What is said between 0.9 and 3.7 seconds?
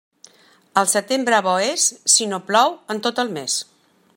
setembre bo és, si no plou en tot el mes.